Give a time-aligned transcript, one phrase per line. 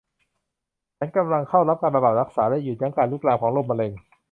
[0.97, 3.91] ฉันกำลังเข้ารับการบำบัดรักษาและหยุดยั้งการลุกลามของโรคมะเร็ง